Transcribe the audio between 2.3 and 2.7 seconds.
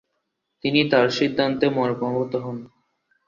হন।